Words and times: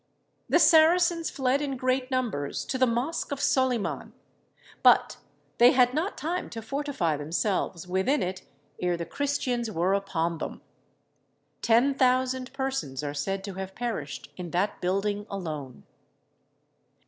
The 0.49 0.57
Saracens 0.57 1.29
fled 1.29 1.61
in 1.61 1.77
great 1.77 2.09
numbers 2.09 2.65
to 2.65 2.79
the 2.79 2.87
mosque 2.87 3.31
of 3.31 3.39
Soliman, 3.39 4.13
but 4.81 5.17
they 5.59 5.73
had 5.73 5.93
not 5.93 6.17
time 6.17 6.49
to 6.49 6.61
fortify 6.63 7.17
themselves 7.17 7.87
within 7.87 8.23
it 8.23 8.41
ere 8.81 8.97
the 8.97 9.05
Christians 9.05 9.69
were 9.69 9.93
upon 9.93 10.39
them. 10.39 10.63
Ten 11.61 11.93
thousand 11.93 12.51
persons 12.51 13.03
are 13.03 13.13
said 13.13 13.43
to 13.43 13.53
have 13.53 13.75
perished 13.75 14.33
in 14.37 14.49
that 14.49 14.81
building 14.81 15.27
alone. 15.29 15.83